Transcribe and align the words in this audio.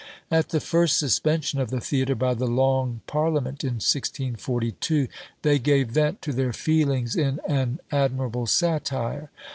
At 0.31 0.49
the 0.49 0.59
first 0.59 0.97
suspension 0.97 1.59
of 1.61 1.69
the 1.69 1.79
theatre 1.79 2.15
by 2.15 2.33
the 2.33 2.47
Long 2.47 3.01
Parliament 3.05 3.63
in 3.63 3.75
1642, 3.75 5.07
they 5.43 5.59
gave 5.59 5.89
vent 5.89 6.23
to 6.23 6.33
their 6.33 6.53
feelings 6.53 7.15
in 7.15 7.39
an 7.47 7.79
admirable 7.91 8.47
satire. 8.47 9.29